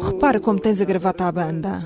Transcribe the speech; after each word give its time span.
Repara 0.00 0.40
como 0.40 0.60
tens 0.60 0.80
a 0.80 0.84
gravata 0.84 1.24
à 1.24 1.32
banda. 1.32 1.84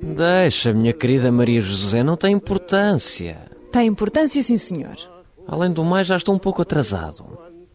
Deixa, 0.00 0.72
minha 0.72 0.92
querida 0.92 1.30
Maria 1.32 1.60
José, 1.60 2.02
não 2.02 2.16
tem 2.16 2.34
importância. 2.34 3.38
Tem 3.72 3.86
importância, 3.86 4.42
sim, 4.42 4.56
senhor. 4.56 4.96
Além 5.46 5.72
do 5.72 5.84
mais, 5.84 6.06
já 6.06 6.16
estou 6.16 6.34
um 6.34 6.38
pouco 6.38 6.62
atrasado. 6.62 7.24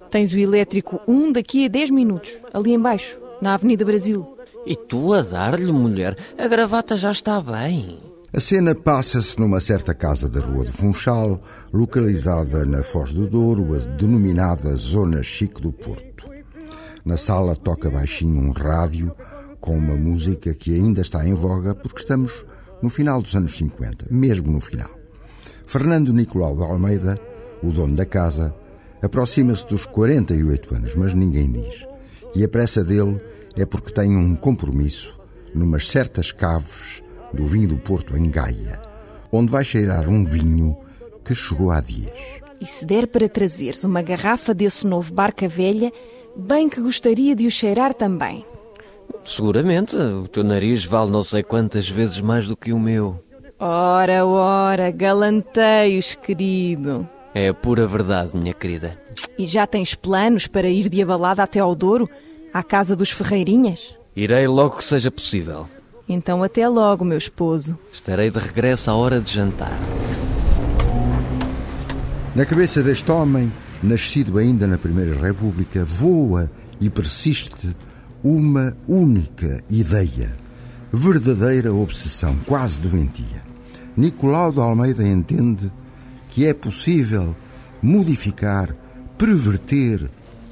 Tens 0.09 0.31
o 0.31 0.38
elétrico 0.38 1.02
1 1.08 1.31
daqui 1.31 1.66
a 1.66 1.68
10 1.68 1.89
minutos, 1.89 2.38
ali 2.54 2.73
embaixo, 2.73 3.18
na 3.41 3.55
Avenida 3.55 3.84
Brasil. 3.84 4.38
E 4.66 4.76
tu 4.76 5.12
a 5.12 5.21
dar-lhe, 5.21 5.72
mulher? 5.72 6.17
A 6.38 6.48
gravata 6.48 6.98
já 6.98 7.12
está 7.12 7.41
bem. 7.41 7.99
A 8.31 8.40
cena 8.40 8.73
passa-se 8.73 9.40
numa 9.40 9.59
certa 9.59 9.94
casa 9.94 10.30
da 10.30 10.40
Rua 10.40 10.63
do 10.63 10.72
Funchal, 10.72 11.40
localizada 11.72 12.66
na 12.66 12.81
Foz 12.81 13.12
do 13.12 13.27
Douro, 13.27 13.76
a 13.76 13.80
denominada 13.95 14.73
Zona 14.76 15.22
Chique 15.22 15.62
do 15.62 15.72
Porto. 15.72 16.27
Na 17.05 17.17
sala 17.17 17.55
toca 17.55 17.90
baixinho 17.90 18.40
um 18.40 18.52
rádio 18.52 19.13
com 19.63 19.77
uma 19.77 19.95
música 19.95 20.53
que 20.53 20.76
ainda 20.76 20.99
está 20.99 21.26
em 21.26 21.34
voga 21.34 21.73
porque 21.73 22.02
estamos 22.02 22.45
no 22.81 22.90
final 22.90 23.22
dos 23.22 23.34
anos 23.34 23.55
50, 23.55 24.08
mesmo 24.12 24.52
no 24.52 24.59
final. 24.59 24.89
Fernando 25.66 26.12
Nicolau 26.12 26.53
de 26.58 26.63
Almeida, 26.63 27.17
o 27.63 27.72
dono 27.72 27.95
da 27.95 28.05
casa, 28.05 28.53
aproxima-se 29.02 29.66
dos 29.66 29.86
48 29.86 30.76
anos, 30.76 30.95
mas 30.95 31.13
ninguém 31.13 31.49
diz. 31.49 31.88
E 32.36 32.44
a 32.44 32.49
pressa 32.49 32.84
dele 32.84 33.22
é 33.55 33.66
porque 33.66 33.94
tem 33.94 34.17
um 34.17 34.36
compromisso 34.36 35.17
numas 35.55 35.88
certas 35.88 36.30
caves 36.30 37.02
do 37.34 37.48
vinho 37.48 37.70
do 37.70 37.77
Porto 37.77 38.17
em 38.17 38.30
Gaia, 38.30 38.81
onde 39.31 39.50
vai 39.50 39.64
cheirar 39.64 40.09
um 40.09 40.25
vinho 40.25 40.75
que 41.23 41.34
chegou 41.34 41.72
há 41.72 41.80
dias. 41.80 42.11
E 42.59 42.66
se 42.66 42.84
der 42.84 43.08
para 43.08 43.30
trazeres 43.30 43.86
uma 43.86 44.02
garrafa 44.02 44.53
desse 44.53 44.86
novo 44.86 45.14
Barca 45.14 45.47
Velha, 45.47 45.89
bem 46.36 46.67
que 46.67 46.81
gostaria 46.81 47.34
de 47.34 47.47
o 47.47 47.52
cheirar 47.52 47.94
também. 47.94 48.44
Seguramente, 49.25 49.95
o 49.95 50.28
teu 50.28 50.44
nariz 50.44 50.86
vale 50.86 51.11
não 51.11 51.23
sei 51.23 51.44
quantas 51.44 51.89
vezes 51.89 52.19
mais 52.19 52.47
do 52.47 52.58
que 52.58 52.73
o 52.73 52.80
meu. 52.80 53.17
Ora, 53.59 54.25
ora, 54.25 54.92
galanteios, 54.92 56.16
querido. 56.16 57.08
É 57.34 57.47
a 57.47 57.53
pura 57.53 57.88
verdade, 57.88 58.36
minha 58.36 58.53
querida. 58.53 58.97
E 59.38 59.47
já 59.47 59.66
tens 59.66 59.95
planos 59.95 60.47
para 60.47 60.67
ir 60.67 60.89
de 60.89 61.02
abalada 61.02 61.41
até 61.41 61.59
ao 61.59 61.73
Douro, 61.73 62.09
à 62.53 62.61
casa 62.61 62.95
dos 62.95 63.09
Ferreirinhas? 63.09 63.95
Irei 64.16 64.47
logo 64.47 64.78
que 64.78 64.86
seja 64.86 65.09
possível. 65.09 65.67
Então 66.08 66.44
até 66.44 66.67
logo, 66.67 67.06
meu 67.06 67.17
esposo. 67.17 67.80
Estarei 67.91 68.30
de 68.30 68.38
regresso 68.38 68.91
à 68.91 68.95
hora 68.95 69.19
de 69.19 69.34
jantar. 69.34 69.80
Na 72.36 72.45
cabeça 72.45 72.84
deste 72.84 73.09
homem, 73.09 73.52
nascido 73.81 74.38
ainda 74.38 74.67
na 74.67 74.78
Primeira 74.78 75.16
República, 75.16 75.86
voa 75.86 76.52
e 76.81 76.89
persiste 76.89 77.75
uma 78.23 78.75
única 78.88 79.61
ideia, 79.69 80.35
verdadeira 80.91 81.73
obsessão, 81.73 82.38
quase 82.45 82.79
doentia. 82.79 83.43
Nicolau 83.97 84.52
de 84.52 84.59
Almeida 84.59 85.05
entende 85.05 85.71
que 86.29 86.47
é 86.47 86.53
possível 86.53 87.35
modificar, 87.81 88.73
perverter 89.17 90.09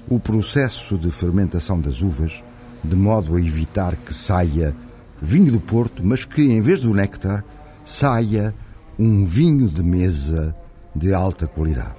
o 0.09 0.19
processo 0.19 0.97
de 0.97 1.09
fermentação 1.09 1.80
das 1.80 2.02
uvas, 2.02 2.44
de 2.83 2.95
modo 2.95 3.36
a 3.36 3.39
evitar 3.39 3.95
que 3.95 4.14
saia 4.14 4.75
vinho 5.22 5.53
do 5.53 5.61
Porto, 5.61 6.05
mas 6.05 6.25
que 6.25 6.42
em 6.42 6.59
vez 6.59 6.81
do 6.81 6.94
néctar 6.94 7.45
saia 7.86 8.53
um 8.99 9.23
vinho 9.23 9.67
de 9.69 9.81
mesa 9.81 10.55
de 10.94 11.14
alta 11.14 11.47
qualidade. 11.47 11.95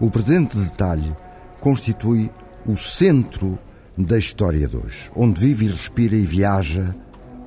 O 0.00 0.10
presente 0.10 0.56
detalhe 0.56 1.14
constitui 1.60 2.30
o 2.66 2.76
centro 2.76 3.58
da 4.06 4.18
história 4.18 4.68
de 4.68 4.76
hoje, 4.76 5.10
onde 5.14 5.40
vive 5.40 5.66
e 5.66 5.68
respira 5.68 6.14
e 6.16 6.24
viaja 6.24 6.94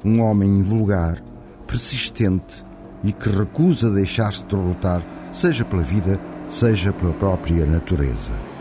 um 0.04 0.22
homem 0.22 0.60
invulgar, 0.60 1.22
persistente 1.66 2.66
e 3.04 3.12
que 3.12 3.30
recusa 3.30 3.90
deixar-se 3.90 4.46
derrotar, 4.46 5.04
seja 5.32 5.66
pela 5.66 5.84
vida, 5.84 6.20
seja 6.48 6.92
pela 6.94 7.14
própria 7.14 7.66
natureza. 7.66 8.53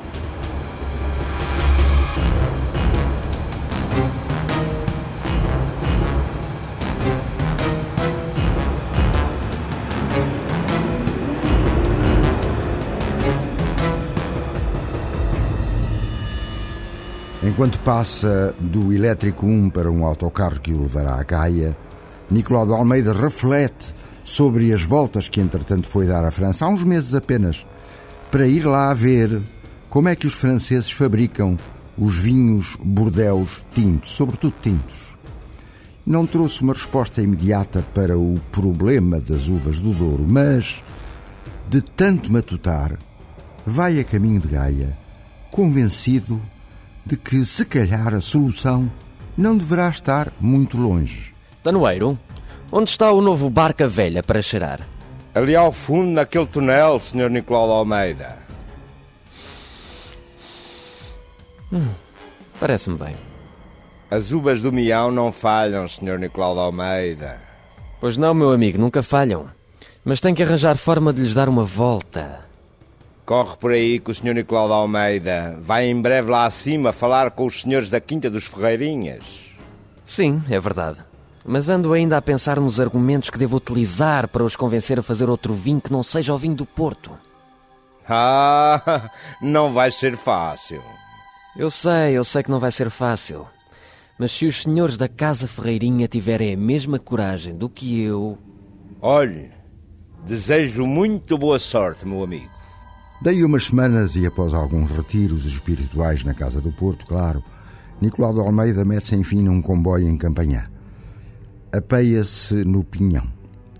Enquanto 17.52 17.80
passa 17.80 18.54
do 18.58 18.94
elétrico 18.94 19.44
1 19.44 19.68
para 19.68 19.90
um 19.90 20.06
autocarro 20.06 20.58
que 20.58 20.72
o 20.72 20.80
levará 20.80 21.16
à 21.16 21.22
Gaia, 21.22 21.76
Nicolau 22.30 22.64
de 22.64 22.72
Almeida 22.72 23.12
reflete 23.12 23.94
sobre 24.24 24.72
as 24.72 24.82
voltas 24.82 25.28
que 25.28 25.38
entretanto 25.38 25.86
foi 25.86 26.06
dar 26.06 26.24
à 26.24 26.30
França 26.30 26.64
há 26.64 26.68
uns 26.68 26.82
meses 26.82 27.14
apenas, 27.14 27.66
para 28.30 28.46
ir 28.46 28.64
lá 28.64 28.94
ver 28.94 29.42
como 29.90 30.08
é 30.08 30.16
que 30.16 30.26
os 30.26 30.32
franceses 30.32 30.90
fabricam 30.90 31.58
os 31.98 32.16
vinhos 32.16 32.74
bordeus 32.82 33.62
tintos, 33.74 34.12
sobretudo 34.12 34.54
tintos. 34.62 35.14
Não 36.06 36.26
trouxe 36.26 36.62
uma 36.62 36.72
resposta 36.72 37.20
imediata 37.20 37.84
para 37.92 38.16
o 38.16 38.40
problema 38.50 39.20
das 39.20 39.48
uvas 39.50 39.78
do 39.78 39.92
Douro, 39.92 40.24
mas, 40.26 40.82
de 41.68 41.82
tanto 41.82 42.32
matutar, 42.32 42.98
vai 43.66 44.00
a 44.00 44.04
caminho 44.04 44.40
de 44.40 44.48
Gaia, 44.48 44.96
convencido 45.50 46.40
de 47.04 47.16
que, 47.16 47.44
se 47.44 47.64
calhar, 47.64 48.14
a 48.14 48.20
solução 48.20 48.90
não 49.36 49.56
deverá 49.56 49.88
estar 49.88 50.32
muito 50.40 50.76
longe. 50.76 51.34
Danoeiro, 51.64 52.18
onde 52.70 52.90
está 52.90 53.10
o 53.12 53.20
novo 53.20 53.48
Barca 53.50 53.88
Velha 53.88 54.22
para 54.22 54.42
cheirar? 54.42 54.80
Ali 55.34 55.56
ao 55.56 55.72
fundo, 55.72 56.10
naquele 56.12 56.46
túnel, 56.46 57.00
Sr. 57.00 57.30
Nicolau 57.30 57.66
de 57.66 57.72
Almeida. 57.72 58.38
Hum, 61.72 61.88
Parece-me 62.60 62.96
bem. 62.96 63.16
As 64.10 64.30
uvas 64.30 64.60
do 64.60 64.70
Mião 64.70 65.10
não 65.10 65.32
falham, 65.32 65.88
Sr. 65.88 66.18
Nicolau 66.18 66.54
de 66.54 66.60
Almeida. 66.60 67.40
Pois 68.00 68.16
não, 68.16 68.34
meu 68.34 68.52
amigo, 68.52 68.78
nunca 68.78 69.02
falham. 69.02 69.46
Mas 70.04 70.20
tem 70.20 70.34
que 70.34 70.42
arranjar 70.42 70.76
forma 70.76 71.12
de 71.12 71.22
lhes 71.22 71.34
dar 71.34 71.48
uma 71.48 71.64
volta. 71.64 72.40
Corre 73.24 73.56
por 73.56 73.70
aí 73.70 74.00
que 74.00 74.10
o 74.10 74.14
Sr. 74.14 74.34
Nicolau 74.34 74.66
de 74.66 74.74
Almeida 74.74 75.56
vai 75.60 75.86
em 75.86 76.00
breve 76.00 76.30
lá 76.30 76.44
acima 76.44 76.92
falar 76.92 77.30
com 77.30 77.46
os 77.46 77.62
senhores 77.62 77.88
da 77.88 78.00
Quinta 78.00 78.28
dos 78.28 78.44
Ferreirinhas. 78.44 79.22
Sim, 80.04 80.42
é 80.50 80.58
verdade. 80.58 81.04
Mas 81.44 81.68
ando 81.68 81.92
ainda 81.92 82.16
a 82.16 82.22
pensar 82.22 82.60
nos 82.60 82.80
argumentos 82.80 83.30
que 83.30 83.38
devo 83.38 83.56
utilizar 83.56 84.28
para 84.28 84.44
os 84.44 84.56
convencer 84.56 84.98
a 84.98 85.02
fazer 85.02 85.28
outro 85.28 85.54
vinho 85.54 85.80
que 85.80 85.92
não 85.92 86.02
seja 86.02 86.34
o 86.34 86.38
vinho 86.38 86.54
do 86.54 86.66
Porto. 86.66 87.10
Ah, 88.14 89.08
não 89.40 89.72
vai 89.72 89.92
ser 89.92 90.16
fácil. 90.16 90.82
Eu 91.56 91.70
sei, 91.70 92.18
eu 92.18 92.24
sei 92.24 92.42
que 92.42 92.50
não 92.50 92.58
vai 92.58 92.72
ser 92.72 92.90
fácil. 92.90 93.46
Mas 94.18 94.32
se 94.32 94.44
os 94.44 94.62
senhores 94.62 94.96
da 94.96 95.08
Casa 95.08 95.46
Ferreirinha 95.46 96.08
tiverem 96.08 96.52
a 96.52 96.56
mesma 96.56 96.98
coragem 96.98 97.56
do 97.56 97.68
que 97.70 98.02
eu. 98.02 98.36
Olhe, 99.00 99.52
desejo 100.26 100.84
muito 100.84 101.38
boa 101.38 101.60
sorte, 101.60 102.04
meu 102.04 102.24
amigo. 102.24 102.51
Daí 103.22 103.44
umas 103.44 103.66
semanas 103.66 104.16
e 104.16 104.26
após 104.26 104.52
alguns 104.52 104.90
retiros 104.90 105.44
espirituais 105.46 106.24
na 106.24 106.34
Casa 106.34 106.60
do 106.60 106.72
Porto, 106.72 107.06
claro, 107.06 107.40
Nicolau 108.00 108.34
de 108.34 108.40
Almeida 108.40 108.84
mete-se 108.84 109.14
enfim 109.14 109.42
num 109.42 109.62
comboio 109.62 110.08
em 110.08 110.18
Campanhã. 110.18 110.68
Apeia-se 111.72 112.64
no 112.64 112.82
Pinhão 112.82 113.32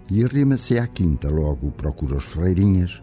e 0.08 0.22
arrima-se 0.22 0.78
à 0.78 0.86
quinta, 0.86 1.28
logo 1.28 1.72
procura 1.72 2.18
os 2.18 2.24
ferreirinhas, 2.26 3.02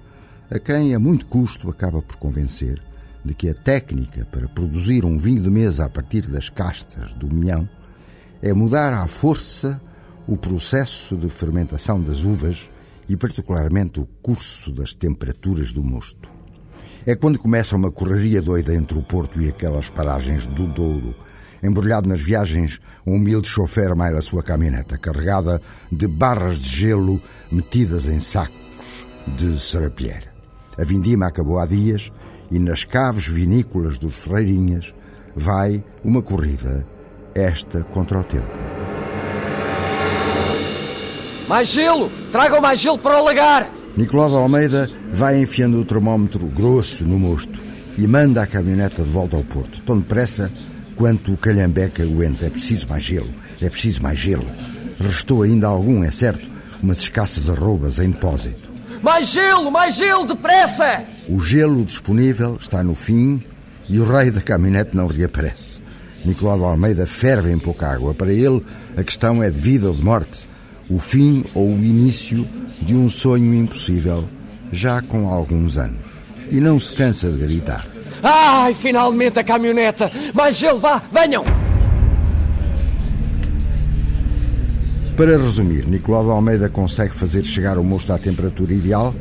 a 0.50 0.58
quem 0.58 0.96
a 0.96 1.00
muito 1.00 1.26
custo 1.26 1.70
acaba 1.70 2.02
por 2.02 2.16
convencer 2.16 2.82
de 3.26 3.34
que 3.34 3.50
a 3.50 3.54
técnica 3.54 4.26
para 4.32 4.48
produzir 4.48 5.04
um 5.04 5.18
vinho 5.18 5.44
de 5.44 5.50
mesa 5.50 5.84
a 5.84 5.90
partir 5.90 6.26
das 6.26 6.48
castas 6.48 7.14
do 7.16 7.28
mião 7.28 7.68
é 8.42 8.54
mudar 8.54 8.94
à 8.94 9.06
força 9.10 9.82
o 10.26 10.38
processo 10.38 11.18
de 11.18 11.28
fermentação 11.28 12.02
das 12.02 12.24
uvas 12.24 12.70
e, 13.10 13.18
particularmente, 13.18 14.00
o 14.00 14.06
curso 14.22 14.72
das 14.72 14.94
temperaturas 14.94 15.74
do 15.74 15.84
mosto. 15.84 16.30
É 17.06 17.16
quando 17.16 17.40
começa 17.40 17.76
uma 17.76 17.92
correria 17.92 18.42
doida 18.42 18.74
entre 18.76 18.98
o 18.98 19.02
Porto 19.02 19.42
e 19.42 19.50
aquelas 19.50 19.90
paragens 19.90 20.46
do 20.46 20.68
Douro. 20.68 21.16
Embrulhado 21.62 22.08
nas 22.08 22.22
viagens, 22.22 22.80
um 23.06 23.16
humilde 23.16 23.48
chofer 23.48 23.94
maira 23.96 24.20
a 24.20 24.22
sua 24.22 24.44
caminhoneta, 24.44 24.98
carregada 24.98 25.62
de 25.92 26.08
barras 26.08 26.60
de 26.60 26.70
gelo 26.70 27.22
metidas 27.52 28.08
em 28.08 28.20
sacos 28.20 29.08
de 29.36 29.60
serapilheira. 29.60 30.32
A 30.78 30.84
vindima 30.84 31.28
acabou 31.28 31.60
há 31.60 31.66
dias 31.66 32.12
e 32.52 32.60
nas 32.60 32.84
caves 32.84 33.28
vinícolas 33.28 34.00
dos 34.00 34.16
Ferreirinhas 34.16 34.94
vai 35.36 35.84
uma 36.04 36.22
corrida, 36.22 36.88
esta 37.36 37.84
contra 37.84 38.20
o 38.20 38.24
tempo. 38.24 38.79
Mais 41.50 41.68
gelo! 41.68 42.12
Tragam 42.32 42.62
mais 42.62 42.80
gelo 42.80 43.00
para 43.00 43.20
o 43.20 43.26
lagar! 43.26 43.72
Nicolau 43.98 44.30
de 44.30 44.36
Almeida 44.36 44.88
vai 45.12 45.42
enfiando 45.42 45.80
o 45.80 45.84
termómetro 45.84 46.46
grosso 46.46 47.04
no 47.04 47.18
mosto 47.18 47.60
e 47.98 48.06
manda 48.06 48.44
a 48.44 48.46
caminhoneta 48.46 49.02
de 49.02 49.10
volta 49.10 49.36
ao 49.36 49.44
Porto, 49.44 49.82
tão 49.82 49.98
depressa 49.98 50.52
enquanto 50.92 51.34
o 51.34 51.38
calhambeque 51.38 52.04
aguenta. 52.04 52.46
É 52.46 52.52
preciso 52.52 52.88
mais 52.88 53.04
gelo, 53.04 53.34
é 53.60 53.68
preciso 53.68 54.04
mais 54.04 54.20
gelo. 54.20 54.46
Restou 55.00 55.42
ainda 55.42 55.66
algum, 55.66 56.04
é 56.04 56.12
certo, 56.12 56.48
umas 56.84 57.00
escassas 57.00 57.50
arrobas 57.50 57.98
em 57.98 58.12
depósito. 58.12 58.70
Mais 59.02 59.30
gelo, 59.30 59.72
mais 59.72 59.96
gelo, 59.96 60.28
depressa! 60.28 61.04
O 61.28 61.40
gelo 61.40 61.84
disponível 61.84 62.60
está 62.62 62.84
no 62.84 62.94
fim 62.94 63.44
e 63.90 64.00
o 64.00 64.06
rei 64.06 64.30
da 64.30 64.40
caminhonete 64.40 64.96
não 64.96 65.08
reaparece. 65.08 65.82
Nicolau 66.24 66.60
de 66.60 66.64
Almeida 66.66 67.08
ferve 67.08 67.52
em 67.52 67.58
pouca 67.58 67.88
água. 67.88 68.14
Para 68.14 68.32
ele, 68.32 68.64
a 68.96 69.04
questão 69.04 69.42
é 69.42 69.50
de 69.50 69.60
vida 69.60 69.88
ou 69.88 69.96
de 69.96 70.04
morte. 70.04 70.48
O 70.90 70.98
fim 70.98 71.44
ou 71.54 71.70
o 71.70 71.84
início 71.84 72.48
de 72.82 72.96
um 72.96 73.10
sonho 73.10 73.54
impossível, 73.54 74.28
já 74.72 75.02
com 75.02 75.28
alguns 75.28 75.78
anos. 75.78 76.08
E 76.50 76.60
não 76.60 76.80
se 76.80 76.94
cansa 76.94 77.30
de 77.30 77.38
gritar. 77.38 77.86
Ai, 78.24 78.74
finalmente 78.74 79.40
a 79.40 79.44
caminhoneta! 79.44 80.12
Mais 80.34 80.58
gelo, 80.58 80.80
vá, 80.80 81.02
venham! 81.12 81.46
Para 85.16 85.38
resumir, 85.38 85.86
Nicolau 85.86 86.24
de 86.24 86.32
Almeida 86.32 86.70
consegue 86.70 87.14
fazer 87.14 87.44
chegar 87.44 87.78
o 87.78 87.84
mosto 87.84 88.14
à 88.14 88.18
temperatura 88.18 88.74
ideal 88.74 89.14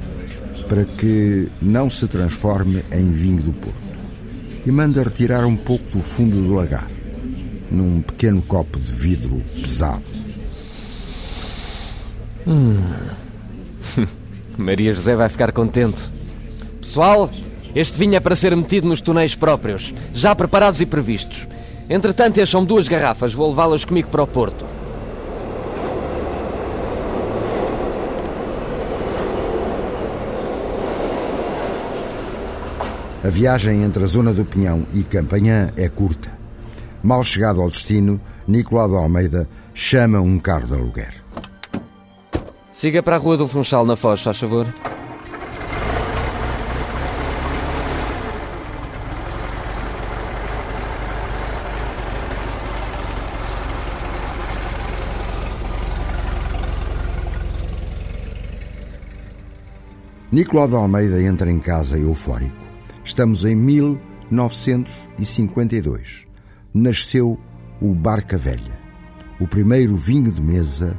para 0.69 0.85
que 0.85 1.49
não 1.61 1.91
se 1.91 2.07
transforme 2.07 2.85
em 2.93 3.11
vinho 3.11 3.43
do 3.43 3.53
Porto. 3.53 3.89
E 4.65 4.71
manda 4.71 5.03
retirar 5.03 5.45
um 5.45 5.57
pouco 5.57 5.85
do 5.97 6.03
fundo 6.03 6.37
do 6.37 6.55
lagar, 6.55 6.89
num 7.71 8.01
pequeno 8.03 8.43
copo 8.43 8.79
de 8.79 8.93
vidro 8.93 9.43
pesado. 9.61 10.28
Hum. 12.49 12.83
Maria 14.57 14.93
José 14.93 15.15
vai 15.15 15.29
ficar 15.29 15.53
contente. 15.53 16.11
Pessoal, 16.81 17.31
este 17.75 17.99
vinho 17.99 18.15
é 18.15 18.21
para 18.21 18.35
ser 18.35 18.57
metido 18.57 18.89
nos 18.89 19.03
tonéis 19.03 19.35
próprios, 19.35 19.93
já 20.15 20.35
preparados 20.35 20.81
e 20.81 20.87
previstos. 20.87 21.47
Entretanto, 21.91 22.45
são 22.47 22.65
duas 22.65 22.89
garrafas, 22.89 23.35
vou 23.35 23.51
levá-las 23.51 23.85
comigo 23.85 24.09
para 24.09 24.23
o 24.23 24.27
Porto. 24.27 24.65
A 33.23 33.29
viagem 33.31 33.83
entre 33.83 34.05
a 34.05 34.07
zona 34.07 34.33
do 34.33 34.45
Pinhão 34.45 34.87
e 34.95 35.03
Campanhã 35.03 35.69
é 35.77 35.89
curta. 35.89 36.31
Mal 37.03 37.23
chegado 37.23 37.61
ao 37.61 37.69
destino, 37.69 38.19
Nicolau 38.47 38.89
de 38.89 38.97
Almeida 38.97 39.49
chama 39.75 40.19
um 40.19 40.39
carro 40.39 40.67
de 40.67 40.75
aluguer. 40.75 41.18
Siga 42.79 43.03
para 43.03 43.17
a 43.17 43.19
Rua 43.19 43.37
do 43.37 43.49
Funchal, 43.49 43.85
na 43.85 43.97
Foz, 43.97 44.23
faz 44.23 44.39
favor. 44.39 44.73
Nicolau 60.31 60.69
de 60.69 60.77
Almeida 60.77 61.21
entra 61.21 61.51
em 61.51 61.59
casa 61.59 61.99
eufórico. 61.99 62.55
Estamos 63.05 63.45
em 63.45 63.57
1952. 63.57 66.29
Nasceu 66.73 67.37
o 67.81 67.93
Barca 67.93 68.39
Velha, 68.39 68.79
o 69.41 69.49
primeiro 69.49 69.97
vinho 69.97 70.31
de 70.31 70.41
mesa 70.41 70.97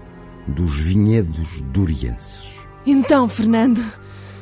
dos 0.49 0.75
vinhedos 0.79 1.61
durienses. 1.71 2.55
Então, 2.85 3.27
Fernando. 3.27 3.83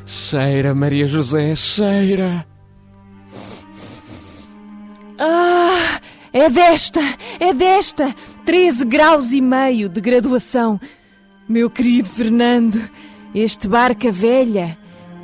Cheira, 0.05 0.73
Maria 0.73 1.05
José, 1.05 1.55
cheira. 1.55 2.45
Ah, 5.19 5.99
é 6.31 6.49
desta, 6.49 7.01
é 7.39 7.53
desta. 7.53 8.15
13 8.45 8.85
graus 8.85 9.31
e 9.31 9.41
meio 9.41 9.89
de 9.89 9.99
graduação. 9.99 10.79
Meu 11.49 11.69
querido 11.69 12.07
Fernando, 12.07 12.79
este 13.35 13.67
barca 13.67 14.11
velha 14.11 14.77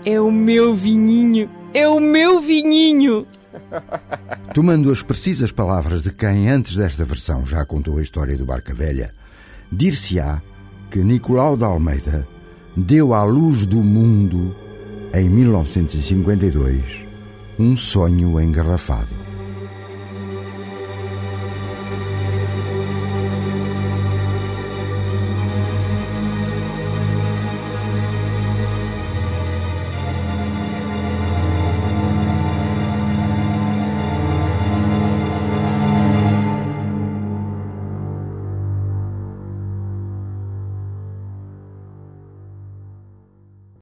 é 0.06 0.20
o 0.20 0.32
meu 0.32 0.76
vinhinho, 0.76 1.50
é 1.74 1.88
o 1.88 2.00
meu 2.00 2.42
vinhinho. 2.42 3.26
Tomando 4.54 4.92
as 4.92 5.02
precisas 5.02 5.52
palavras 5.52 6.04
de 6.04 6.12
quem 6.12 6.50
antes 6.50 6.76
desta 6.76 7.06
versão 7.06 7.46
já 7.46 7.66
contou 7.66 7.98
a 7.98 8.02
história 8.02 8.38
do 8.38 8.46
Barca 8.46 8.74
Velha, 8.74 9.14
dir-se-á 9.72 10.42
que 10.94 11.04
Nicolau 11.04 11.58
de 11.58 11.64
Almeida 11.64 12.28
deu 12.78 13.16
à 13.16 13.24
luz 13.24 13.66
do 13.66 13.84
mundo, 13.84 14.56
em 15.12 15.28
1952, 15.28 17.08
um 17.58 17.76
sonho 17.76 18.40
engarrafado. 18.40 19.33